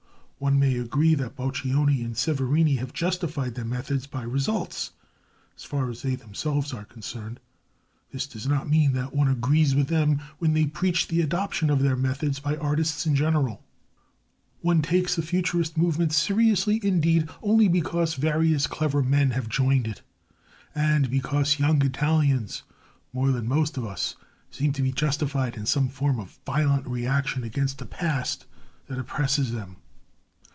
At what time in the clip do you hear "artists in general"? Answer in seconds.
12.57-13.63